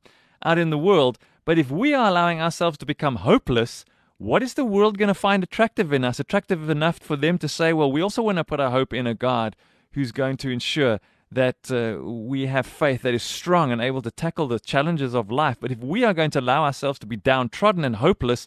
out 0.45 0.59
in 0.59 0.71
the 0.71 0.79
world. 0.79 1.19
But 1.45 1.59
if 1.59 1.71
we 1.71 1.95
are 1.95 2.09
allowing 2.09 2.41
ourselves 2.41 2.79
to 2.79 2.87
become 2.87 3.17
hopeless, 3.17 3.85
what 4.19 4.43
is 4.43 4.55
the 4.55 4.65
world 4.65 4.99
going 4.99 5.09
to 5.09 5.15
find 5.15 5.43
attractive 5.43 5.93
in 5.93 6.05
us? 6.05 6.21
Attractive 6.21 6.71
enough 6.71 6.99
for 6.99 7.17
them 7.17 7.39
to 7.39 7.49
say, 7.49 7.73
well, 7.73 7.91
we 7.91 8.01
also 8.01 8.23
want 8.23 8.39
to 8.39 8.45
put 8.45 8.61
our 8.61 8.71
hope 8.71 8.93
in 8.93 9.07
a 9.07 9.15
God 9.15 9.57
who's 9.93 10.13
going 10.13 10.37
to 10.39 10.51
ensure 10.51 11.01
that 11.31 11.71
uh, 11.71 12.03
we 12.05 12.47
have 12.47 12.67
faith 12.67 13.03
that 13.03 13.15
is 13.15 13.23
strong 13.23 13.73
and 13.73 13.81
able 13.81 14.03
to 14.03 14.11
tackle 14.11 14.47
the 14.47 14.61
challenges 14.61 15.15
of 15.15 15.31
life. 15.31 15.57
But 15.61 15.73
if 15.73 15.79
we 15.79 16.05
are 16.05 16.15
going 16.15 16.31
to 16.33 16.41
allow 16.41 16.65
ourselves 16.65 16.99
to 17.01 17.07
be 17.07 17.17
downtrodden 17.17 17.85
and 17.85 17.97
hopeless, 17.97 18.47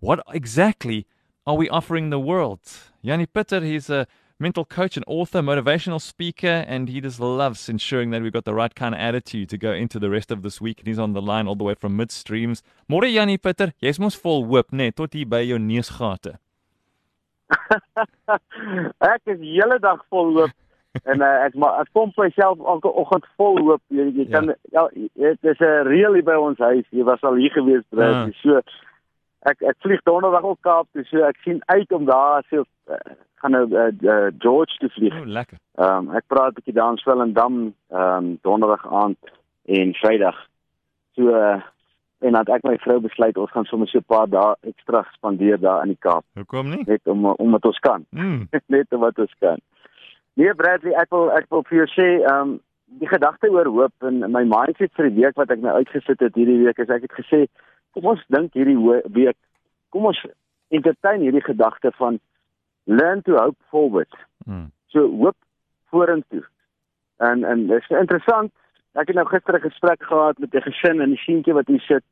what 0.00 0.20
exactly 0.32 1.06
are 1.46 1.56
we 1.56 1.68
offering 1.70 2.10
the 2.10 2.20
world? 2.20 2.60
Yanni 3.00 3.26
Pitter, 3.26 3.60
he's 3.60 3.88
a 3.88 4.06
mental 4.38 4.64
coach 4.64 4.96
and 4.96 5.04
author, 5.06 5.40
motivational 5.40 6.00
speaker, 6.00 6.64
and 6.68 6.88
he 6.88 7.00
just 7.00 7.20
loves 7.20 7.68
ensuring 7.68 8.10
that 8.10 8.22
we've 8.22 8.32
got 8.32 8.44
the 8.44 8.54
right 8.54 8.74
kind 8.74 8.94
of 8.94 9.00
attitude 9.00 9.48
to 9.48 9.58
go 9.58 9.72
into 9.72 9.98
the 9.98 10.10
rest 10.10 10.30
of 10.30 10.42
this 10.42 10.60
week. 10.60 10.80
And 10.80 10.88
he's 10.88 10.98
on 10.98 11.12
the 11.12 11.22
line 11.22 11.46
all 11.46 11.54
the 11.54 11.64
way 11.64 11.74
from 11.74 11.96
midstreams. 11.96 12.62
Môre 12.90 13.12
Jannie 13.12 13.38
Pitter, 13.38 13.72
jy's 13.80 13.98
mos 13.98 14.14
vol 14.14 14.44
hoop, 14.44 14.70
né, 14.72 14.94
tot 14.94 15.12
hier 15.12 15.26
by 15.26 15.42
jou 15.42 15.58
neusgate. 15.58 16.36
ek 19.12 19.22
is 19.26 19.40
hele 19.40 19.78
dag 19.78 20.00
vol 20.10 20.32
hoop 20.34 20.54
en 21.10 21.22
uh, 21.22 21.44
ek 21.46 21.54
maar 21.60 21.82
ek 21.82 21.92
pomp 21.94 22.16
myself 22.18 22.58
elke 22.58 22.90
oggend 22.90 23.26
vol 23.36 23.60
hoop. 23.62 23.82
Jy, 23.94 24.08
jy 24.16 24.26
kan 24.32 24.52
ja, 24.72 24.86
dit 24.94 25.50
is 25.52 25.60
'n 25.60 25.86
reël 25.88 26.20
by 26.24 26.36
ons 26.40 26.58
huis. 26.58 26.86
Jy 26.90 27.04
was 27.04 27.22
al 27.22 27.38
hier 27.40 27.52
gewees, 27.54 27.84
bro. 27.90 28.08
Ja. 28.10 28.26
So 28.42 28.60
ek 29.50 29.62
ek 29.70 29.78
vlieg 29.84 30.02
donderdag 30.08 30.42
op 30.42 30.58
Kaap, 30.66 30.88
toe, 30.92 31.04
so 31.08 31.22
ek 31.26 31.38
sien 31.44 31.62
uit 31.66 31.92
om 31.92 32.04
daar 32.08 32.44
so 32.50 32.64
uh, 32.90 32.98
gaan 33.42 33.54
nou 33.54 33.64
uh, 33.70 33.92
uh, 34.02 34.26
George 34.42 34.78
te 34.82 34.90
vlieg. 34.96 35.14
O, 35.14 35.22
oh, 35.22 35.32
lekker. 35.38 35.58
Ehm 35.78 36.08
um, 36.08 36.10
ek 36.18 36.26
praat 36.32 36.52
'n 36.52 36.58
bietjie 36.58 36.74
daar 36.74 36.94
in 36.94 37.00
Swellendam 37.02 37.56
ehm 37.90 38.02
um, 38.16 38.28
donderdag 38.42 38.86
aand 39.02 39.32
en 39.78 39.94
Vrydag. 40.00 40.38
So 41.14 41.30
uh, 41.30 41.62
en 42.18 42.32
dan 42.32 42.52
ek 42.56 42.64
my 42.64 42.76
vrou 42.82 43.00
besluit 43.00 43.36
ons 43.36 43.50
gaan 43.52 43.68
sommer 43.70 43.88
so 43.88 43.98
'n 43.98 44.10
paar 44.14 44.28
dae 44.28 44.54
ekstra 44.72 45.04
spandeer 45.14 45.60
daar 45.60 45.82
in 45.82 45.94
die 45.94 46.00
Kaap 46.00 46.24
Hoekom 46.34 46.70
nie? 46.70 46.84
net 46.86 47.06
om 47.06 47.26
omdat 47.26 47.64
ons 47.64 47.78
kan. 47.78 48.06
Mm. 48.10 48.48
net 48.76 48.86
wat 48.90 49.18
ons 49.18 49.34
kan. 49.38 49.60
Nee 50.34 50.54
Bradley, 50.54 50.92
ek 50.92 51.10
wil 51.10 51.30
ek 51.30 51.46
wil 51.48 51.62
vir 51.68 51.78
jou 51.84 51.88
sê, 51.94 52.08
ehm 52.24 52.40
um, 52.40 52.60
die 52.86 53.08
gedagte 53.08 53.50
oor 53.50 53.66
hoop 53.66 54.06
en 54.06 54.20
my 54.30 54.44
mindset 54.46 54.92
vir 54.94 55.08
die 55.10 55.22
week 55.22 55.36
wat 55.40 55.50
ek 55.50 55.58
nou 55.62 55.72
uitgesit 55.74 56.20
het 56.22 56.34
hierdie 56.38 56.60
week 56.64 56.78
is 56.78 56.92
ek 56.92 57.02
het 57.08 57.16
gesê 57.18 57.46
kom 57.92 58.04
ons 58.04 58.24
dink 58.28 58.54
hierdie 58.54 58.78
week 59.12 59.36
kom 59.90 60.06
ons 60.06 60.20
entertain 60.68 61.20
hierdie 61.20 61.44
gedagte 61.44 61.92
van 61.96 62.18
learn 62.84 63.22
to 63.22 63.36
hope 63.36 63.58
forward. 63.70 64.12
Mm. 64.44 64.70
So 64.86 65.08
hoop 65.08 65.36
vorentoe. 65.90 66.44
En 67.16 67.44
en 67.44 67.66
dit 67.66 67.82
is 67.82 67.98
interessant. 67.98 68.52
Ek 68.92 69.10
het 69.10 69.16
nou 69.16 69.26
gister 69.28 69.56
'n 69.56 69.68
gesprek 69.70 70.02
gehad 70.02 70.38
met 70.38 70.54
'n 70.54 70.66
gesin 70.68 71.00
in 71.00 71.10
die 71.14 71.24
seentjie 71.24 71.54
wat 71.54 71.66
hier 71.66 71.80
sit 71.80 72.04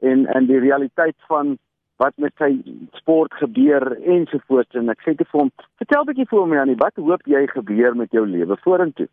en 0.00 0.26
en 0.26 0.46
die 0.46 0.58
realiteit 0.58 1.16
van 1.28 1.58
wat 1.96 2.12
met 2.16 2.32
sy 2.38 2.62
sport 2.92 3.34
gebeur 3.34 3.96
ensovoorts 4.08 4.74
en 4.74 4.88
ek 4.88 5.00
sê 5.04 5.14
te 5.16 5.24
vir 5.24 5.40
hom, 5.40 5.50
"Vertel 5.76 6.02
'n 6.02 6.06
bietjie 6.06 6.28
vir 6.28 6.46
my 6.46 6.58
Annie, 6.58 6.76
wat 6.76 6.96
hoop 6.96 7.22
jy 7.26 7.46
gebeur 7.46 7.96
met 7.96 8.10
jou 8.10 8.26
lewe 8.26 8.56
vorentoe?" 8.56 9.08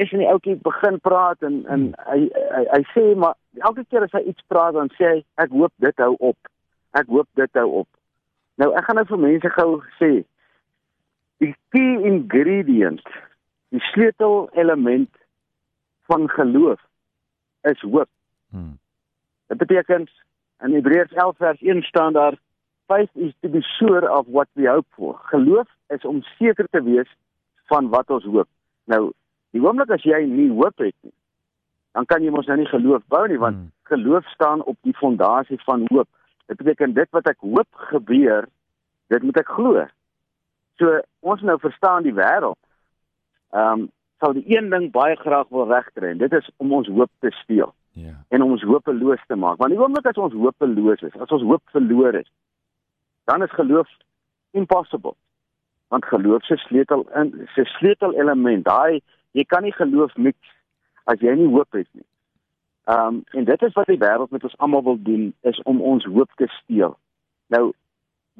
Is 0.00 0.12
en 0.14 0.22
die 0.22 0.30
ouetjie 0.30 0.56
begin 0.64 0.98
praat 1.04 1.42
en 1.44 1.62
en 1.68 1.86
hy, 2.08 2.20
hy 2.54 2.64
hy 2.70 2.80
sê 2.94 3.04
maar 3.20 3.36
elke 3.60 3.84
keer 3.84 4.06
as 4.06 4.14
hy 4.16 4.22
iets 4.32 4.46
praat 4.48 4.76
dan 4.78 4.88
sê 4.96 5.08
hy, 5.08 5.18
"Ek 5.44 5.52
hoop 5.52 5.72
dit 5.84 6.04
hou 6.04 6.14
op. 6.18 6.36
Ek 6.96 7.06
hoop 7.06 7.28
dit 7.36 7.58
hou 7.60 7.68
op." 7.82 7.88
Nou 8.56 8.72
ek 8.76 8.84
gaan 8.84 8.96
nou 8.96 9.06
vir 9.08 9.18
mense 9.18 9.50
gou 9.56 9.82
sê 9.98 10.10
die 11.40 11.54
key 11.72 11.92
ingredient, 12.04 13.06
die 13.72 13.80
sleutel 13.92 14.48
element 14.52 15.10
van 16.08 16.28
geloof 16.28 16.80
is 17.62 17.80
hoop. 17.80 18.08
Mm. 18.50 18.78
Dit 19.48 19.58
beteken 19.58 20.08
in 20.64 20.74
Hebreërs 20.74 21.12
11 21.12 21.36
vers 21.36 21.60
1 21.60 21.82
staan 21.82 22.12
daar 22.12 22.36
faith 22.86 23.10
is 23.14 23.32
to 23.40 23.48
be 23.48 23.62
sure 23.78 24.10
of 24.18 24.26
what 24.26 24.48
we 24.52 24.66
hope 24.68 24.86
for. 24.96 25.14
Geloof 25.30 25.68
is 25.88 26.04
om 26.04 26.22
seker 26.38 26.66
te 26.70 26.82
wees 26.82 27.08
van 27.70 27.88
wat 27.88 28.10
ons 28.10 28.24
hoop. 28.24 28.48
Nou, 28.84 29.12
die 29.52 29.60
oomblik 29.62 29.90
as 29.90 30.02
jy 30.06 30.22
nie 30.26 30.48
hoop 30.50 30.78
het 30.78 30.94
nie, 31.02 31.12
dan 31.94 32.06
kan 32.06 32.22
jy 32.22 32.30
mos 32.30 32.46
nou 32.46 32.56
nie 32.60 32.68
geloof 32.70 33.02
bou 33.08 33.26
nie 33.28 33.38
want 33.38 33.56
Mm. 33.56 33.70
geloof 33.90 34.24
staan 34.30 34.62
op 34.62 34.76
die 34.86 34.94
fondasie 34.94 35.58
van 35.64 35.86
hoop. 35.90 36.08
Dit 36.46 36.56
beteken 36.56 36.92
dit 36.94 37.08
wat 37.10 37.26
ek 37.28 37.38
hoop 37.40 37.66
gebeur, 37.90 38.46
dit 39.08 39.22
moet 39.22 39.36
ek 39.38 39.48
glo. 39.48 39.86
So 40.78 41.00
ons 41.20 41.40
nou 41.42 41.58
verstaan 41.58 42.02
die 42.02 42.14
wêreld. 42.14 42.58
Ehm 43.52 43.80
um, 43.80 43.90
sal 44.20 44.32
die 44.36 44.44
een 44.56 44.68
ding 44.70 44.90
baie 44.92 45.16
graag 45.16 45.48
wil 45.48 45.66
regkry 45.66 46.10
en 46.10 46.18
dit 46.18 46.32
is 46.32 46.50
om 46.58 46.72
ons 46.72 46.88
hoop 46.88 47.10
te 47.20 47.30
steel 47.42 47.74
Ja. 47.92 48.12
en 48.28 48.42
om 48.42 48.50
ons 48.50 48.62
hopeloos 48.62 49.20
te 49.26 49.34
maak. 49.36 49.56
Want 49.58 49.70
die 49.72 49.80
oomblik 49.80 50.06
as 50.06 50.16
ons 50.20 50.32
hopeloos 50.34 51.00
is, 51.02 51.16
as 51.16 51.30
ons 51.30 51.42
hoop 51.42 51.62
verloor 51.72 52.12
het, 52.12 52.28
dan 53.24 53.42
is 53.42 53.50
geloof 53.50 53.88
impossible. 54.52 55.14
Want 55.88 56.04
geloof 56.04 56.44
se 56.44 56.56
sleutel 56.56 57.06
in 57.16 57.48
se 57.54 57.64
sleutel 57.64 58.12
element, 58.14 58.64
daai 58.64 59.00
jy 59.32 59.44
kan 59.44 59.62
nie 59.62 59.74
geloof 59.76 60.16
mix 60.16 60.38
as 61.04 61.20
jy 61.20 61.34
nie 61.34 61.50
hoop 61.50 61.72
het 61.72 61.88
nie. 61.92 62.06
Ehm 62.90 63.06
um, 63.06 63.24
en 63.38 63.44
dit 63.44 63.62
is 63.62 63.76
wat 63.78 63.86
die 63.86 64.00
wêreld 64.00 64.30
met 64.30 64.44
ons 64.44 64.56
almal 64.58 64.82
wil 64.82 64.98
doen 65.02 65.34
is 65.40 65.62
om 65.62 65.82
ons 65.82 66.04
hoop 66.04 66.30
te 66.36 66.46
steel. 66.60 66.96
Nou 67.46 67.72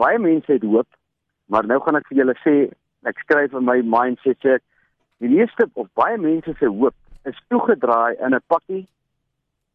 baie 0.00 0.18
mense 0.18 0.52
het 0.52 0.62
hoop, 0.62 0.88
maar 1.46 1.66
nou 1.66 1.80
gaan 1.84 1.98
ek 2.00 2.08
vir 2.08 2.22
julle 2.22 2.36
sê, 2.40 2.54
ek 3.06 3.20
skryf 3.24 3.54
in 3.56 3.66
my 3.68 3.80
mindset 3.84 4.40
sê 4.44 4.58
die 5.20 5.28
meeste 5.28 5.68
of 5.74 5.88
baie 5.98 6.16
mense 6.18 6.54
se 6.58 6.66
hoop 6.66 6.96
is 7.28 7.38
toegedraai 7.52 8.16
in 8.18 8.34
'n 8.34 8.42
pakkie 8.46 8.86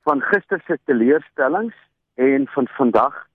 van 0.06 0.22
gister 0.22 0.62
se 0.68 0.78
teleurstellings 0.86 1.75
en 2.16 2.48
van 2.48 2.68
vandag 2.78 3.28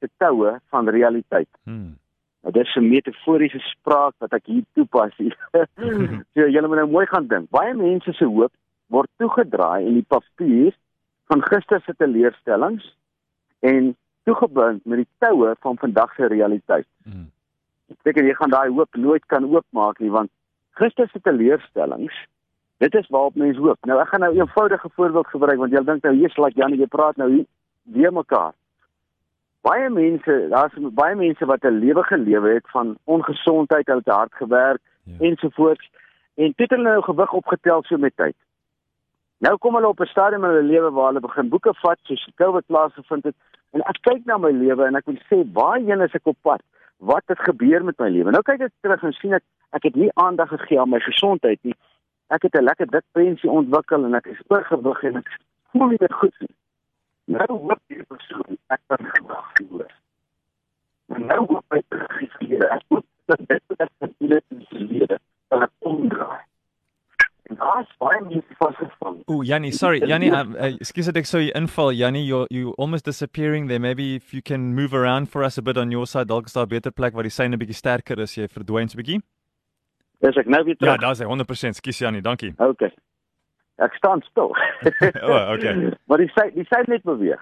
se 0.00 0.08
toue 0.16 0.60
van 0.70 0.88
realiteit. 0.88 1.48
Mm. 1.64 1.96
Nou 2.42 2.52
dis 2.52 2.74
'n 2.76 2.88
metaforiese 2.88 3.58
spraak 3.58 4.14
wat 4.18 4.32
ek 4.32 4.46
hier 4.46 4.64
toepas. 4.74 5.14
hier. 5.16 5.36
so 6.34 6.48
julle 6.48 6.68
moet 6.68 6.76
nou 6.82 6.90
mooi 6.90 7.06
gaan 7.06 7.26
dink. 7.26 7.50
Baie 7.50 7.74
mense 7.74 8.12
se 8.12 8.24
hoop 8.24 8.52
word 8.86 9.10
toegedraai 9.16 9.86
in 9.86 9.94
die 9.94 10.08
papier 10.08 10.72
van 11.26 11.42
gister 11.42 11.80
se 11.84 11.94
teleurstellings 11.96 12.96
en 13.60 13.96
toegebind 14.24 14.84
met 14.84 15.04
die 15.04 15.10
toue 15.18 15.54
van 15.60 15.76
vandag 15.76 16.14
se 16.14 16.26
realiteit. 16.26 16.86
Mm. 17.04 17.28
Ek 17.90 18.02
dink 18.02 18.16
jy 18.16 18.34
gaan 18.34 18.50
daai 18.50 18.70
hoop 18.70 18.96
nooit 18.96 19.24
kan 19.26 19.44
oopmaak 19.44 20.00
nie 20.00 20.10
want 20.10 20.30
gister 20.80 21.08
se 21.12 21.20
teleurstellings 21.20 22.14
dit 22.78 22.94
is 22.94 23.08
waarop 23.08 23.34
mense 23.34 23.60
hoop. 23.60 23.78
Nou 23.90 23.98
ek 24.00 24.08
gaan 24.08 24.20
nou 24.20 24.32
'n 24.34 24.40
eenvoudige 24.40 24.88
voorbeeld 24.94 25.26
gebruik 25.26 25.58
want 25.58 25.72
jy 25.72 25.84
dink 25.84 26.02
nou 26.02 26.14
hier's 26.14 26.36
like 26.36 26.60
Janie 26.60 26.78
jy 26.78 26.86
praat 26.86 27.16
nou 27.16 27.30
hier 27.30 27.46
weer 27.82 28.12
mekaar. 28.12 28.54
Baie 29.60 29.90
mense, 29.90 30.46
daar's 30.50 30.72
baie 30.94 31.14
mense 31.14 31.44
wat 31.46 31.64
'n 31.64 31.78
lewe 31.78 32.02
gelewe 32.02 32.48
het 32.54 32.70
van 32.70 32.96
ongesondheid, 33.04 33.86
hulle 33.86 34.02
het 34.04 34.14
hard 34.14 34.34
gewerk 34.34 34.80
Ja. 35.08 35.24
ensovoorts 35.24 35.90
en 36.34 36.44
dit 36.44 36.54
het 36.56 36.70
hulle 36.70 36.82
nou 36.82 37.02
gewig 37.02 37.32
opgetel 37.32 37.82
so 37.82 37.96
met 37.96 38.16
tyd. 38.16 38.36
Nou 39.38 39.56
kom 39.56 39.74
hulle 39.74 39.88
op 39.88 40.00
'n 40.00 40.06
stadium 40.06 40.44
in 40.44 40.50
hulle 40.50 40.62
lewe 40.62 40.90
waar 40.90 41.06
hulle 41.06 41.20
begin 41.20 41.48
boeke 41.48 41.74
vat 41.74 41.98
soos 42.02 42.24
die 42.24 42.34
COVID 42.34 42.66
plaasgevind 42.66 43.24
het 43.24 43.34
en 43.70 43.80
ek 43.80 43.98
kyk 44.00 44.24
na 44.24 44.36
my 44.36 44.50
lewe 44.50 44.84
en 44.86 44.94
ek 44.96 45.06
wil 45.06 45.14
sê 45.30 45.52
waarheen 45.52 46.00
is 46.00 46.14
ek 46.14 46.26
op 46.26 46.36
pad? 46.42 46.62
Wat 46.96 47.22
het 47.26 47.38
gebeur 47.38 47.84
met 47.84 47.98
my 47.98 48.08
lewe? 48.08 48.30
Nou 48.30 48.42
kyk 48.42 48.60
ek 48.60 48.72
terug 48.80 49.02
en 49.02 49.12
sien 49.12 49.32
ek 49.32 49.42
ek 49.70 49.82
het 49.82 49.94
nie 49.94 50.10
aandag 50.14 50.48
gegee 50.48 50.80
aan 50.80 50.90
my 50.90 51.00
gesondheid 51.00 51.58
nie. 51.62 51.74
Ek 52.28 52.42
het 52.42 52.54
'n 52.54 52.64
lekker 52.64 52.86
dik 52.86 53.04
pensie 53.12 53.50
ontwikkel 53.50 54.04
en 54.04 54.14
ek 54.14 54.26
is 54.26 54.40
oorgewig 54.48 55.02
en 55.02 55.16
ek 55.16 55.38
voel 55.72 55.88
nie 55.88 55.98
goed 56.10 56.34
nie. 56.40 56.54
Nou 57.24 57.46
hoop 57.48 57.80
die 57.88 58.02
persoon 58.02 58.58
ek 58.68 58.80
kan. 58.86 59.06
Nou 61.70 61.80
hoop 61.80 61.94
ek. 61.94 62.82
Ek 62.98 63.02
dat 63.28 63.40
dit 63.48 63.62
dat 63.76 64.12
dit 64.18 64.44
lewe 64.70 65.18
kan 65.52 65.62
ek 65.66 65.70
omdraai. 65.80 66.44
En 67.48 67.56
daar's 67.56 67.90
baie 68.00 68.20
mense 68.24 68.54
vasgevang. 68.60 69.22
Ooh, 69.32 69.42
Jannie, 69.44 69.72
sorry, 69.72 70.00
Jannie, 70.04 70.30
um, 70.30 70.54
uh, 70.56 70.66
excuse 70.80 71.06
that 71.10 71.26
so 71.26 71.38
you 71.38 71.52
inval, 71.54 71.92
Jannie, 71.96 72.22
you're 72.24 72.46
you 72.50 72.74
almost 72.78 73.04
disappearing 73.04 73.68
there. 73.68 73.78
Maybe 73.78 74.14
if 74.16 74.34
you 74.34 74.42
can 74.42 74.74
move 74.74 74.92
around 74.94 75.30
for 75.30 75.42
us 75.44 75.56
a 75.58 75.62
bit 75.62 75.76
on 75.78 75.90
your 75.90 76.06
side, 76.06 76.28
dalk 76.28 76.46
is 76.46 76.52
daar 76.52 76.66
'n 76.66 76.68
beter 76.68 76.90
plek 76.90 77.14
waar 77.14 77.22
die 77.22 77.30
syne 77.30 77.56
bietjie 77.56 77.74
sterker 77.74 78.18
is. 78.18 78.34
Jy 78.36 78.48
verdwyn 78.48 78.88
so 78.88 78.96
bietjie. 78.98 79.20
Is 80.20 80.36
ek 80.36 80.46
nou 80.46 80.64
weer 80.64 80.76
Ja, 80.80 80.96
terug? 80.96 81.00
daar's 81.00 81.18
hy 81.20 81.24
100%. 81.26 81.76
Skus 81.76 81.98
Jannie, 81.98 82.20
dankie. 82.22 82.52
Okay. 82.58 82.90
Ek 83.78 83.94
staan 83.94 84.20
stil. 84.22 84.50
oh, 85.22 85.52
okay. 85.54 85.92
maar 86.08 86.18
die 86.18 86.28
sy 86.34 86.50
die 86.50 86.64
sy 86.68 86.82
net 86.88 87.02
beweeg. 87.02 87.40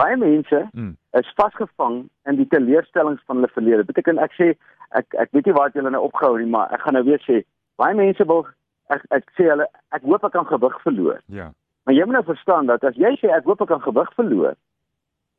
Baie 0.00 0.16
mense 0.16 0.62
Mm. 0.72 0.96
is 1.18 1.32
vasgevang 1.36 2.08
in 2.30 2.36
die 2.40 2.48
teleurstellings 2.48 3.22
van 3.26 3.36
hulle 3.40 3.52
verlede. 3.52 3.84
Beteken 3.84 4.18
ek 4.22 4.32
sê 4.38 4.54
ek 4.96 5.14
ek 5.14 5.30
weet 5.36 5.46
nie 5.46 5.56
waar 5.56 5.68
dit 5.70 5.80
julle 5.80 5.90
nou 5.90 6.02
opgehou 6.08 6.38
nie, 6.38 6.48
maar 6.48 6.72
ek 6.72 6.80
gaan 6.86 6.96
nou 6.96 7.04
weer 7.04 7.20
sê 7.26 7.42
baie 7.80 7.94
mense 7.94 8.24
wil 8.26 8.46
ek 8.94 9.04
ek 9.10 9.28
sê 9.36 9.50
hulle 9.50 9.66
ek 9.96 10.02
hoop 10.02 10.24
ek 10.24 10.32
kan 10.32 10.46
gewig 10.46 10.80
verloor. 10.86 11.20
Ja. 11.28 11.50
Maar 11.84 11.94
jy 11.94 12.04
moet 12.06 12.18
nou 12.18 12.24
verstaan 12.24 12.66
dat 12.66 12.84
as 12.84 12.96
jy 12.96 13.12
sê 13.20 13.30
ek 13.34 13.44
hoop 13.44 13.60
ek 13.62 13.68
kan 13.68 13.82
gewig 13.84 14.10
verloor, 14.14 14.54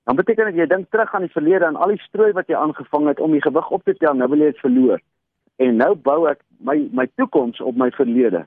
dan 0.05 0.15
beteken 0.15 0.51
dit 0.51 0.61
jy 0.61 0.67
dink 0.67 0.89
terug 0.89 1.13
aan 1.15 1.25
die 1.27 1.35
verlede 1.35 1.65
en 1.65 1.75
al 1.75 1.93
die 1.93 2.03
strooi 2.07 2.31
wat 2.33 2.47
jy 2.49 2.55
aangevang 2.57 3.07
het 3.07 3.19
om 3.19 3.31
die 3.31 3.41
gewig 3.41 3.69
op 3.71 3.83
te 3.85 3.93
tel, 3.99 4.13
nou 4.13 4.29
wil 4.29 4.39
jy 4.39 4.51
dit 4.51 4.63
verloor. 4.63 4.99
En 5.61 5.77
nou 5.77 5.93
bou 5.95 6.25
ek 6.29 6.39
my 6.59 6.77
my 6.91 7.07
toekoms 7.15 7.61
op 7.61 7.75
my 7.77 7.91
verlede. 7.97 8.45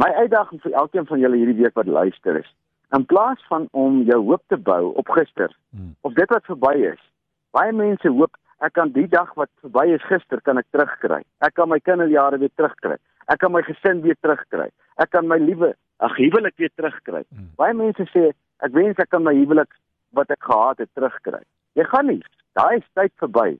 My 0.00 0.10
uitdaging 0.22 0.60
vir 0.62 0.72
elkeen 0.72 1.06
van 1.06 1.20
julle 1.20 1.36
hierdie 1.36 1.62
week 1.62 1.74
wat 1.74 1.86
luister 1.86 2.40
is, 2.40 2.50
in 2.96 3.04
plaas 3.06 3.42
van 3.48 3.68
om 3.72 4.02
jou 4.02 4.18
hoop 4.24 4.42
te 4.48 4.56
bou 4.56 4.92
op 4.94 5.08
gister 5.08 5.50
Hmm. 5.70 5.94
of 6.00 6.12
dit 6.14 6.28
wat 6.28 6.44
verby 6.44 6.74
is. 6.92 7.02
Baie 7.50 7.72
mense 7.72 8.08
hoop 8.08 8.36
ek 8.60 8.72
kan 8.72 8.90
die 8.92 9.06
dag 9.08 9.34
wat 9.34 9.48
verby 9.62 9.86
is 9.94 10.02
gister 10.08 10.40
kan 10.40 10.58
ek 10.58 10.66
terugkry. 10.70 11.22
Ek 11.40 11.54
kan 11.54 11.68
my 11.68 11.78
kinderjare 11.78 12.38
weer 12.38 12.50
terugkry. 12.56 12.96
Ek 13.28 13.38
kan 13.38 13.52
my 13.52 13.62
gesin 13.62 14.02
weer 14.02 14.16
terugkry. 14.20 14.70
Ek 14.98 15.10
kan 15.10 15.26
my 15.28 15.38
liewe 15.38 15.74
ag 16.00 16.16
huwelik 16.16 16.56
weer 16.56 16.70
terugkry. 16.76 17.22
Hmm. 17.30 17.50
Baie 17.56 17.74
mense 17.74 18.04
sê 18.12 18.32
ek 18.60 18.72
wens 18.72 18.98
ek 18.98 19.10
kan 19.10 19.22
my 19.22 19.34
huwelik 19.34 19.70
wat 20.12 20.30
ek 20.30 20.42
gehad 20.42 20.78
het 20.78 20.90
terugkry. 20.94 21.42
Jy 21.74 21.84
gaan 21.84 22.06
nie. 22.06 22.22
Daai 22.58 22.76
is 22.78 22.86
tyd 22.94 23.12
verby. 23.22 23.58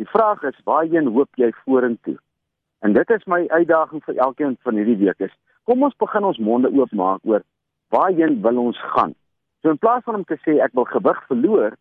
Die 0.00 0.08
vraag 0.08 0.42
is 0.48 0.56
waarheen 0.64 1.12
hoop 1.12 1.28
jy 1.36 1.52
vorentoe? 1.64 2.16
En 2.82 2.92
dit 2.92 3.10
is 3.10 3.24
my 3.26 3.44
uitdaging 3.48 4.02
vir 4.04 4.16
elkeen 4.16 4.56
van 4.62 4.74
hierdie 4.74 4.96
week 5.04 5.20
is 5.20 5.34
kom 5.64 5.82
ons 5.86 5.94
begin 6.00 6.24
ons 6.24 6.38
monde 6.42 6.70
oopmaak 6.74 7.20
oor 7.22 7.42
waarheen 7.92 8.40
wil 8.44 8.58
ons 8.66 8.80
gaan? 8.94 9.14
So 9.62 9.70
in 9.70 9.78
plaas 9.78 10.04
van 10.04 10.20
om 10.20 10.24
te 10.24 10.38
sê 10.42 10.58
ek 10.64 10.74
wil 10.78 10.88
gewig 10.90 11.20
verloor, 11.28 11.76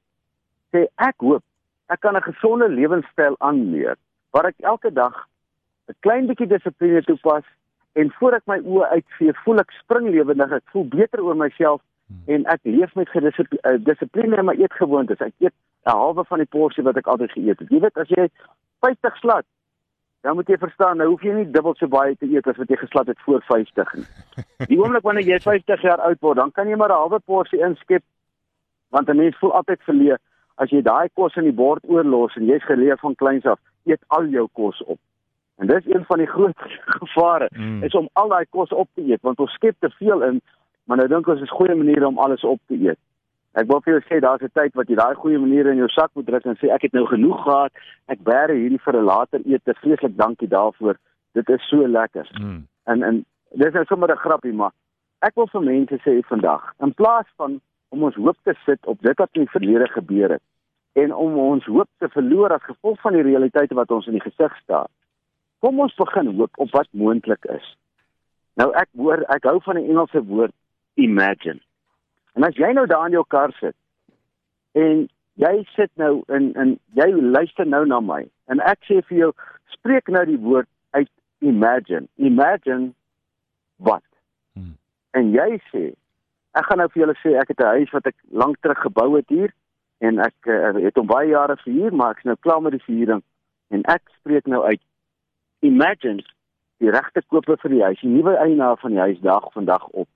sê 0.76 0.86
ek 1.02 1.24
hoop 1.26 1.44
ek 1.92 2.00
kan 2.00 2.16
'n 2.16 2.30
gesonde 2.30 2.68
lewenstyl 2.70 3.36
aanleer 3.40 3.98
waar 4.32 4.46
ek 4.46 4.60
elke 4.60 4.92
dag 4.94 5.16
'n 5.90 5.96
klein 6.00 6.28
bietjie 6.28 6.48
dissipline 6.48 7.02
toepas 7.04 7.44
en 7.94 8.12
voor 8.20 8.34
ek 8.34 8.46
my 8.48 8.60
oë 8.60 8.92
uitvee, 8.96 9.34
voel 9.44 9.60
ek 9.60 9.72
spring 9.72 10.08
lewendig, 10.10 10.52
ek 10.52 10.70
voel 10.72 10.86
beter 10.86 11.20
oor 11.24 11.36
myself 11.36 11.82
en 12.28 12.46
ek 12.46 12.60
leef 12.64 12.96
met 12.96 13.10
gedissipline 13.10 14.38
in 14.38 14.46
my 14.46 14.56
eetgewoontes. 14.56 15.22
Ek 15.22 15.34
eet 15.40 15.54
'n 15.86 15.98
halwe 15.98 16.24
van 16.26 16.40
die 16.40 16.52
porsie 16.56 16.84
wat 16.84 16.98
ek 16.98 17.08
altyd 17.08 17.32
geëet 17.32 17.60
het. 17.60 17.70
Jy 17.70 17.80
weet 17.80 17.98
as 17.98 18.08
jy 18.08 18.30
50 18.80 19.18
slat 19.18 19.46
Dan 20.22 20.36
moet 20.36 20.48
jy 20.48 20.58
verstaan, 20.58 20.98
nou 20.98 21.08
hoef 21.10 21.22
jy 21.26 21.34
nie 21.34 21.52
dubbel 21.52 21.74
so 21.76 21.88
baie 21.88 22.16
te 22.16 22.28
eet 22.30 22.48
as 22.48 22.58
wat 22.58 22.70
jy 22.70 22.78
geslat 22.78 23.08
het 23.08 23.20
voor 23.26 23.42
50 23.48 23.94
nie. 23.98 24.06
Die 24.70 24.78
oomblik 24.78 25.04
wanneer 25.04 25.26
jy 25.26 25.40
50 25.40 25.82
jaar 25.82 26.02
oud 26.06 26.20
word, 26.22 26.38
dan 26.38 26.52
kan 26.52 26.68
jy 26.70 26.76
maar 26.78 26.90
'n 26.94 27.02
halwe 27.02 27.20
porsie 27.26 27.60
inskep 27.60 28.04
want 28.92 29.10
'n 29.10 29.18
mens 29.18 29.38
voel 29.40 29.54
altyd 29.54 29.82
verleë 29.82 30.18
as 30.58 30.70
jy 30.70 30.82
daai 30.82 31.10
kos 31.14 31.36
in 31.36 31.44
die 31.44 31.56
bord 31.64 31.84
oorlos 31.90 32.36
en 32.36 32.46
jy's 32.46 32.64
geleer 32.64 32.98
van 32.98 33.16
kleins 33.16 33.46
af, 33.46 33.60
eet 33.86 34.04
al 34.08 34.26
jou 34.26 34.48
kos 34.54 34.84
op. 34.84 35.00
En 35.58 35.68
dis 35.68 35.86
een 35.86 36.06
van 36.06 36.18
die 36.18 36.28
groot 36.36 36.58
gevare 36.86 37.50
Mm. 37.52 37.84
is 37.84 37.94
om 37.94 38.10
al 38.14 38.30
daai 38.30 38.46
kos 38.50 38.70
op 38.70 38.90
te 38.94 39.02
eet 39.02 39.22
want 39.22 39.40
ons 39.40 39.52
skep 39.54 39.76
te 39.80 39.90
veel 39.90 40.22
in, 40.24 40.42
maar 40.86 40.98
nou 40.98 41.08
dink 41.08 41.28
ons 41.28 41.42
is 41.42 41.50
goeie 41.50 41.76
maniere 41.76 42.08
om 42.08 42.20
alles 42.20 42.44
op 42.44 42.60
te 42.68 42.76
eet. 42.76 43.00
Ek 43.60 43.68
wil 43.68 43.82
vir 43.84 43.94
jou 43.94 44.02
sê 44.08 44.20
daar's 44.24 44.44
'n 44.44 44.54
tyd 44.54 44.76
wat 44.76 44.88
jy 44.88 44.96
daai 44.96 45.16
goeie 45.16 45.40
maniere 45.40 45.72
in 45.72 45.78
jou 45.84 45.90
sak 45.90 46.12
moet 46.14 46.26
druk 46.26 46.46
en 46.46 46.56
sê 46.56 46.72
ek 46.72 46.82
het 46.82 46.94
nou 46.94 47.06
genoeg 47.06 47.44
gehad. 47.44 47.72
Ek 48.08 48.20
bære 48.24 48.56
hierdie 48.56 48.80
vir 48.80 48.96
'n 48.96 49.06
later 49.06 49.42
ete. 49.46 49.74
Vreeslik 49.74 50.18
dankie 50.18 50.48
daarvoor. 50.48 50.96
Dit 51.34 51.50
is 51.50 51.68
so 51.68 51.88
lekker. 51.88 52.28
Mm. 52.40 52.68
En 52.86 53.04
en 53.04 53.26
dis 53.52 53.74
nou 53.74 53.86
sommer 53.86 54.12
'n 54.12 54.18
grappie, 54.18 54.54
maar 54.54 54.72
ek 55.20 55.36
wil 55.36 55.48
vir 55.48 55.62
mense 55.62 55.98
sê 56.00 56.22
vandag, 56.24 56.74
in 56.80 56.94
plaas 56.94 57.28
van 57.38 57.62
om 57.90 58.04
ons 58.04 58.16
hoop 58.16 58.38
te 58.44 58.54
sit 58.66 58.86
op 58.86 59.02
dit 59.02 59.18
wat 59.18 59.30
in 59.34 59.42
die 59.42 59.52
verlede 59.52 59.88
gebeur 59.88 60.30
het 60.30 60.42
en 60.94 61.14
om 61.14 61.38
ons 61.38 61.66
hoop 61.66 61.88
te 61.98 62.10
verloor 62.10 62.52
as 62.52 62.64
gevolg 62.64 63.00
van 63.02 63.14
die 63.14 63.24
realiteite 63.24 63.76
wat 63.76 63.92
ons 63.92 64.08
in 64.08 64.18
die 64.18 64.24
gesig 64.24 64.56
staar. 64.64 64.88
Kom 65.60 65.80
ons 65.80 65.96
begin 65.96 66.34
hoop 66.36 66.58
op 66.58 66.72
wat 66.76 66.88
moontlik 66.92 67.46
is. 67.54 67.68
Nou 68.60 68.72
ek 68.76 68.90
hoor 68.98 69.24
ek 69.32 69.48
hou 69.48 69.60
van 69.64 69.80
die 69.80 69.88
Engelse 69.88 70.24
woord 70.28 70.56
imagine. 71.00 71.62
En 72.36 72.44
as 72.48 72.56
jy 72.56 72.72
nou 72.74 72.86
daar 72.88 73.08
in 73.10 73.18
jou 73.18 73.26
kar 73.28 73.54
sit 73.60 73.76
en 74.80 75.08
jy 75.42 75.54
sit 75.76 75.92
nou 76.00 76.22
in 76.32 76.52
in 76.60 76.78
jy 76.96 77.10
luister 77.12 77.68
nou 77.68 77.84
na 77.86 78.00
my 78.00 78.22
en 78.52 78.64
ek 78.72 78.84
sê 78.88 79.02
vir 79.10 79.18
jou 79.18 79.32
spreek 79.76 80.08
nou 80.08 80.24
die 80.26 80.40
woord 80.40 80.70
uit 80.92 81.10
imagine. 81.40 82.08
Imagine 82.16 82.92
wat? 83.78 84.06
Hmm. 84.54 84.78
En 85.18 85.34
jy 85.36 85.60
sê 85.72 85.90
ek 86.56 86.68
gaan 86.68 86.84
nou 86.84 86.90
vir 86.94 87.04
julle 87.06 87.18
sê 87.24 87.36
ek 87.40 87.52
het 87.56 87.60
'n 87.60 87.76
huis 87.80 87.92
wat 87.92 88.08
ek 88.08 88.18
lank 88.32 88.60
terug 88.62 88.80
gebou 88.80 89.16
het 89.16 89.28
hier 89.30 89.52
en 90.00 90.20
ek 90.20 90.48
uh, 90.48 90.74
het 90.76 90.96
hom 90.96 91.08
baie 91.08 91.30
jare 91.30 91.58
verhuur 91.64 91.94
maar 91.94 92.16
ek's 92.16 92.28
nou 92.28 92.36
klaar 92.40 92.62
met 92.62 92.72
die 92.72 92.86
verhuuring 92.86 93.24
en 93.70 93.84
ek 93.84 94.02
spreek 94.20 94.48
nou 94.48 94.64
uit 94.64 94.82
imagine 95.62 96.24
die 96.82 96.92
regte 96.92 97.22
koper 97.30 97.60
vir 97.62 97.76
die 97.76 97.84
huis, 97.84 98.02
die 98.02 98.10
nuwe 98.10 98.34
eienaar 98.42 98.80
van 98.82 98.96
die 98.96 99.04
huis 99.06 99.20
dag 99.22 99.46
vandag 99.54 99.86
op. 99.88 100.10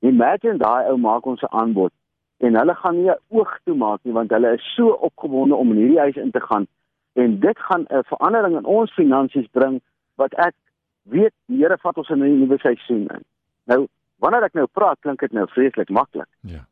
Imagine 0.00 0.58
daai 0.58 0.88
ou 0.90 0.96
maak 0.96 1.26
ons 1.26 1.42
'n 1.42 1.54
aanbod 1.60 1.92
en 2.38 2.56
hulle 2.56 2.74
gaan 2.74 2.96
nie 2.96 3.10
'n 3.10 3.20
oog 3.28 3.58
toe 3.64 3.74
maak 3.74 4.00
nie 4.02 4.12
want 4.12 4.30
hulle 4.30 4.52
is 4.54 4.74
so 4.74 4.88
opgewonde 5.08 5.54
om 5.54 5.72
in 5.72 5.76
hierdie 5.76 5.98
huis 5.98 6.16
in 6.16 6.30
te 6.30 6.40
gaan. 6.40 6.66
En 7.12 7.40
dit 7.40 7.58
gaan 7.58 7.84
'n 7.88 8.04
verandering 8.04 8.56
in 8.56 8.64
ons 8.64 8.92
finansies 8.92 9.46
bring 9.50 9.80
wat 10.14 10.32
ek 10.34 10.54
weet 11.02 11.32
die 11.46 11.58
Here 11.58 11.76
vat 11.78 11.96
ons 11.96 12.08
in 12.08 12.22
'n 12.22 12.38
nuwe 12.40 12.58
seisoen 12.58 13.08
in. 13.08 13.24
Nou 13.64 13.88
wanneer 14.18 14.42
ek 14.42 14.54
nou 14.54 14.66
praat 14.66 15.00
klink 15.00 15.20
dit 15.20 15.32
nou 15.32 15.46
vreeslik 15.48 15.88
maklik. 15.88 16.28
Ja. 16.40 16.64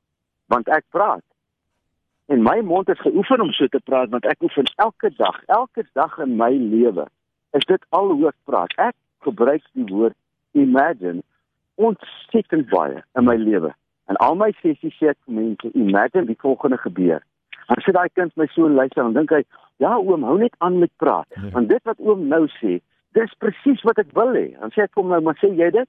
want 0.49 0.69
ek 0.69 0.85
praat. 0.91 1.25
En 2.29 2.43
my 2.45 2.61
mond 2.65 2.89
is 2.89 3.01
geoefen 3.01 3.41
om 3.41 3.53
so 3.57 3.69
te 3.73 3.81
praat 3.85 4.11
want 4.13 4.27
ek 4.29 4.43
oefen 4.45 4.69
elke 4.77 5.11
dag. 5.17 5.37
Elke 5.47 5.85
dag 5.93 6.19
in 6.25 6.37
my 6.37 6.51
lewe 6.57 7.07
is 7.57 7.65
dit 7.69 7.85
al 7.97 8.13
hoe 8.13 8.29
ek 8.29 8.37
praat. 8.45 8.73
Ek 8.77 8.97
gebruik 9.25 9.65
die 9.73 9.87
woord 9.89 10.17
imagine 10.53 11.23
ontsettend 11.79 12.69
baie 12.73 13.03
in 13.15 13.25
my 13.25 13.37
lewe. 13.39 13.73
En 14.09 14.17
al 14.25 14.37
my 14.41 14.51
sessies 14.61 14.95
sê 14.99 15.13
ek 15.13 15.19
vir 15.27 15.37
mense 15.39 15.71
imagine 15.75 16.27
die 16.29 16.39
volgende 16.43 16.79
gebeur. 16.83 17.23
Dan 17.69 17.83
sit 17.85 17.97
daai 17.97 18.09
kind 18.17 18.33
my 18.41 18.47
so 18.55 18.69
luister 18.69 19.05
en 19.05 19.17
dink 19.17 19.33
hy 19.35 19.43
ja 19.85 19.95
oom 19.99 20.25
hou 20.27 20.39
net 20.41 20.57
aan 20.65 20.79
met 20.83 20.93
praat. 21.03 21.29
Ja. 21.37 21.51
want 21.57 21.69
dit 21.69 21.85
wat 21.91 22.01
oom 22.01 22.27
nou 22.33 22.47
sê 22.59 22.79
dis 23.17 23.35
presies 23.43 23.85
wat 23.89 24.01
ek 24.03 24.15
wil 24.17 24.33
hê. 24.37 24.47
Dan 24.61 24.73
sê 24.75 24.87
ek 24.87 24.95
vir 24.95 25.03
hom 25.03 25.13
nou 25.13 25.21
maar 25.27 25.39
sê 25.43 25.53
jy 25.53 25.71
dit? 25.77 25.89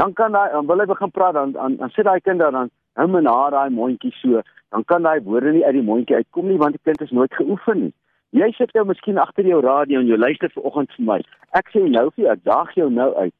Dan 0.00 0.16
kan 0.18 0.34
hy 0.34 0.48
dan 0.56 0.66
wil 0.70 0.82
hy 0.82 0.88
begin 0.90 1.12
praat 1.18 1.36
dan 1.38 1.52
dan, 1.58 1.76
dan 1.82 1.92
sit 1.94 2.08
daai 2.08 2.20
kind 2.20 2.40
daar 2.40 2.56
dan 2.56 2.72
hou 2.98 3.08
my 3.10 3.20
na 3.26 3.36
daai 3.54 3.70
mondjie 3.70 4.14
so. 4.22 4.42
Dan 4.74 4.88
kan 4.90 5.04
daai 5.06 5.20
woorde 5.28 5.52
nie 5.52 5.64
uit 5.66 5.76
die 5.76 5.86
mondjie 5.92 6.16
uitkom 6.22 6.48
nie 6.48 6.58
want 6.58 6.78
die 6.78 6.84
kind 6.88 7.04
is 7.04 7.14
nooit 7.14 7.34
geoefen 7.34 7.80
nie. 7.86 7.94
Jy 8.34 8.50
sit 8.56 8.72
nou 8.74 8.88
miskien 8.88 9.20
agter 9.22 9.46
jou 9.46 9.60
radio 9.62 10.00
en 10.00 10.08
jy 10.10 10.16
luister 10.18 10.50
vanoggend 10.56 10.96
vir 10.96 11.08
my. 11.12 11.20
Ek 11.54 11.68
sê 11.70 11.84
nou 11.84 12.08
vir 12.14 12.24
jou 12.24 12.32
ek 12.32 12.46
daag 12.48 12.72
jou 12.80 12.88
nou 12.90 13.12
uit 13.20 13.34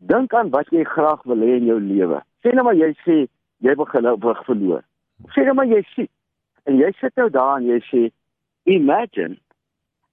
dink 0.00 0.34
aan 0.34 0.50
wat 0.50 0.72
jy 0.72 0.84
graag 0.84 1.22
wil 1.24 1.44
hê 1.46 1.56
in 1.56 1.68
jou 1.72 1.80
lewe 1.80 2.22
sê 2.42 2.54
nou 2.54 2.64
maar 2.64 2.78
jy 2.78 2.92
sê 3.04 3.18
jy 3.60 3.76
wil 3.76 3.90
gelowig 3.92 4.44
verloor 4.48 4.82
sê 5.36 5.44
nou 5.44 5.54
maar 5.54 5.70
jy 5.70 5.82
siek 5.94 6.10
en 6.66 6.80
jy 6.80 6.90
sit 7.00 7.16
nou 7.16 7.28
daar 7.30 7.56
en 7.60 7.68
jy 7.68 7.80
sê 7.90 8.02
imagine 8.64 9.36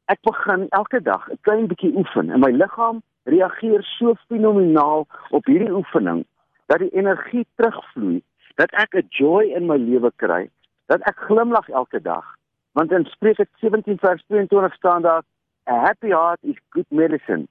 ek 0.07 0.21
begin 0.23 0.67
elke 0.71 0.99
dag 1.03 1.29
'n 1.31 1.39
klein 1.41 1.67
bietjie 1.67 1.95
oefen 1.95 2.31
en 2.31 2.39
my 2.39 2.51
liggaam 2.51 3.03
reageer 3.27 3.83
so 3.83 4.15
fenomenaal 4.27 5.05
op 5.31 5.45
hierdie 5.45 5.73
oefening 5.75 6.23
dat 6.67 6.79
die 6.83 6.91
energie 6.95 7.45
terugvloei, 7.55 8.21
dat 8.55 8.71
ek 8.71 8.95
'n 8.95 9.07
joy 9.09 9.43
in 9.57 9.65
my 9.67 9.77
lewe 9.77 10.11
kry, 10.15 10.49
dat 10.87 11.01
ek 11.01 11.17
glimlag 11.27 11.69
elke 11.69 12.01
dag. 12.01 12.25
Want 12.71 12.91
in 12.91 13.05
Spreuke 13.05 13.47
17 13.59 13.97
vers 13.97 14.23
22 14.27 14.73
staan 14.73 15.01
daar, 15.01 15.23
a 15.69 15.79
happy 15.79 16.07
heart 16.07 16.39
is 16.41 16.59
good 16.69 16.89
medicine. 16.89 17.47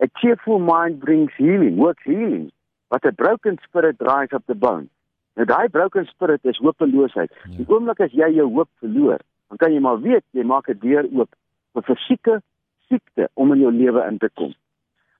A 0.00 0.06
cheerful 0.20 0.58
mind 0.58 1.00
brings 1.00 1.32
healing, 1.36 1.76
works 1.76 2.04
healing, 2.04 2.52
but 2.90 3.04
a 3.04 3.12
broken 3.12 3.58
spirit 3.64 3.98
dries 3.98 4.32
up 4.32 4.44
the 4.46 4.54
bone. 4.54 4.88
Nou 5.36 5.46
daai 5.46 5.68
broken 5.70 6.06
spirit 6.06 6.44
is 6.44 6.58
hopeloosheid. 6.58 7.30
Ja. 7.30 7.56
Die 7.56 7.66
oomblik 7.70 8.00
as 8.02 8.14
jy 8.14 8.30
jou 8.34 8.48
hoop 8.50 8.70
verloor, 8.82 9.22
dan 9.50 9.60
kan 9.62 9.74
jy 9.74 9.82
maar 9.82 10.00
weet 10.02 10.24
jy 10.34 10.42
maak 10.42 10.68
'n 10.68 10.78
deur 10.82 11.06
oop 11.14 11.30
vir 11.74 11.84
fisieke 11.90 12.40
siekte 12.88 13.28
om 13.34 13.52
in 13.52 13.60
jou 13.60 13.72
lewe 13.72 14.02
in 14.06 14.18
te 14.18 14.30
kom. 14.34 14.54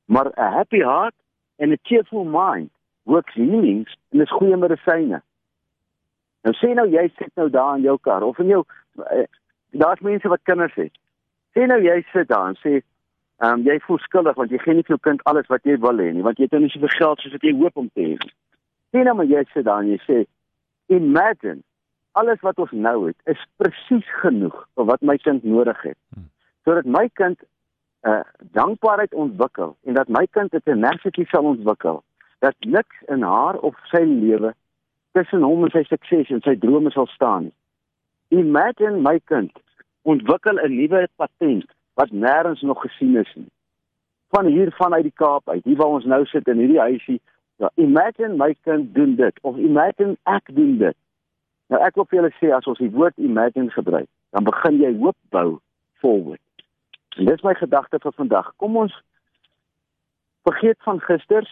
Maar 0.07 0.33
'n 0.35 0.53
happy 0.59 0.83
heart 0.83 1.15
and 1.59 1.73
a 1.73 1.79
cheerful 1.83 2.25
mind 2.25 2.71
works 3.03 3.35
healings 3.35 3.97
en 4.11 4.21
is 4.21 4.31
goeie 4.31 4.57
medisyne. 4.57 5.23
Nou 6.45 6.55
sê 6.55 6.75
nou 6.75 6.87
jy 6.89 7.09
sit 7.19 7.35
nou 7.37 7.49
daar 7.51 7.77
in 7.77 7.83
jou 7.83 7.99
kar 7.99 8.23
of 8.23 8.39
in 8.39 8.47
jou 8.47 8.65
eh, 9.11 9.27
daar's 9.71 10.01
mense 10.01 10.29
wat 10.29 10.43
kinders 10.43 10.75
het. 10.75 10.93
Sê 11.55 11.67
nou 11.67 11.81
jy 11.83 12.03
sit 12.13 12.29
daar 12.29 12.49
en 12.49 12.59
sê 12.63 12.83
Ehm 13.39 13.61
um, 13.61 13.63
jy 13.63 13.79
voel 13.87 13.99
skuldig 14.03 14.35
want 14.35 14.51
jy 14.51 14.59
gee 14.59 14.75
nie 14.75 14.83
vir 14.83 14.97
jou 14.97 15.03
kind 15.07 15.21
alles 15.31 15.47
wat 15.47 15.63
jy 15.69 15.77
wil 15.79 16.01
hê 16.03 16.09
nie, 16.11 16.25
want 16.27 16.41
jy 16.41 16.49
het 16.49 16.55
nou 16.57 16.65
nie 16.65 16.73
soveel 16.73 16.95
geld 16.97 17.21
soos 17.23 17.37
wat 17.37 17.45
jy 17.47 17.53
hoop 17.61 17.77
om 17.79 17.91
te 17.95 18.03
hê 18.03 18.17
nie. 18.19 18.33
Sien 18.91 19.07
nou 19.07 19.15
maar 19.15 19.31
jy 19.31 19.45
sit 19.53 19.67
daar 19.69 19.85
en 19.85 19.93
jy 19.93 19.99
sê 20.07 20.17
imagine 20.97 21.63
alles 22.19 22.43
wat 22.43 22.59
ons 22.59 22.73
nou 22.73 22.97
het 23.07 23.31
is 23.35 23.45
presies 23.63 24.11
genoeg 24.25 24.57
vir 24.75 24.89
wat 24.91 25.07
my 25.07 25.17
kind 25.23 25.47
nodig 25.47 25.79
het. 25.87 25.99
Hmm. 26.17 26.27
Sodat 26.67 26.91
my 26.99 27.05
kind 27.21 27.39
'n 27.39 28.11
uh, 28.11 28.25
dankbaarheid 28.59 29.15
ontwikkel 29.15 29.77
en 29.87 29.95
dat 29.95 30.09
my 30.09 30.27
kind 30.27 30.55
'n 30.55 30.65
tenacity 30.65 31.25
sal 31.31 31.47
ontwikkel 31.55 32.03
dat 32.39 32.55
niks 32.67 32.97
in 33.07 33.23
haar 33.23 33.59
of 33.59 33.75
sy 33.91 34.03
lewe 34.03 34.55
tussen 35.13 35.43
hom 35.43 35.65
en 35.65 35.71
sy 35.71 35.83
sukses 35.87 36.31
en 36.31 36.43
sy 36.43 36.59
drome 36.59 36.91
sal 36.91 37.07
staan 37.07 37.43
nie. 37.43 37.57
Imagine 38.43 39.03
my 39.03 39.21
kind 39.25 39.53
ontwikkel 40.03 40.59
'n 40.59 40.75
nuwe 40.75 41.07
patent 41.17 41.71
wat 41.99 42.11
nêrens 42.15 42.63
nog 42.63 42.81
gesien 42.81 43.17
is 43.17 43.31
nie. 43.35 43.51
Van 44.31 44.47
hier 44.47 44.71
vanuit 44.77 45.03
die 45.03 45.15
Kaap 45.15 45.49
uit, 45.51 45.65
hier 45.65 45.77
waar 45.77 45.97
ons 45.99 46.05
nou 46.07 46.25
sit 46.31 46.47
in 46.49 46.61
hierdie 46.63 46.81
huisie, 46.81 47.21
ja, 47.59 47.71
imagine 47.75 48.37
my 48.39 48.53
kind 48.63 48.93
doen 48.95 49.17
dit 49.19 49.39
of 49.43 49.57
imagine 49.57 50.15
ek 50.31 50.53
doen 50.55 50.77
dit. 50.79 50.97
Nou 51.73 51.81
ek 51.83 51.97
wil 51.99 52.07
vir 52.07 52.21
julle 52.21 52.35
sê 52.37 52.53
as 52.55 52.69
ons 52.71 52.79
die 52.79 52.93
woord 52.95 53.17
imagine 53.19 53.73
gebruik, 53.75 54.07
dan 54.37 54.47
begin 54.47 54.79
jy 54.79 54.93
hoop 55.01 55.17
bou 55.35 55.59
forward. 56.03 56.43
En 57.19 57.27
dis 57.27 57.43
my 57.43 57.55
gedagte 57.59 57.99
vir 58.05 58.15
vandag. 58.15 58.53
Kom 58.63 58.77
ons 58.79 58.95
vergeet 60.47 60.79
van 60.87 61.01
gisters. 61.03 61.51